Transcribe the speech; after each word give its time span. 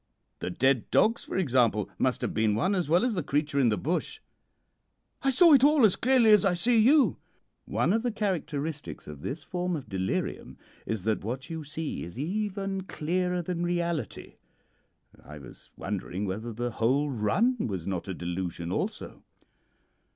The 0.39 0.49
dead 0.49 0.89
dogs, 0.89 1.23
for 1.25 1.37
example, 1.37 1.87
must 1.99 2.21
have 2.21 2.33
been 2.33 2.55
one 2.55 2.73
as 2.73 2.89
well 2.89 3.05
as 3.05 3.13
the 3.13 3.21
creature 3.21 3.59
in 3.59 3.69
the 3.69 3.77
bush.' 3.77 4.19
"'I 5.21 5.29
saw 5.29 5.53
it 5.53 5.63
all 5.63 5.85
as 5.85 5.95
clearly 5.95 6.31
as 6.31 6.43
I 6.43 6.55
see 6.55 6.79
you.' 6.79 7.17
"'One 7.65 7.93
of 7.93 8.01
the 8.01 8.11
characteristics 8.11 9.05
of 9.07 9.21
this 9.21 9.43
form 9.43 9.75
of 9.75 9.89
delirium 9.89 10.57
is 10.87 11.03
that 11.03 11.23
what 11.23 11.51
you 11.51 11.63
see 11.63 12.01
is 12.03 12.17
even 12.17 12.81
clearer 12.85 13.43
than 13.43 13.63
reality. 13.63 14.37
I 15.23 15.37
was 15.37 15.69
wondering 15.77 16.25
whether 16.25 16.51
the 16.51 16.71
whole 16.71 17.11
run 17.11 17.67
was 17.67 17.85
not 17.85 18.07
a 18.07 18.15
delusion 18.15 18.71
also.' 18.71 19.23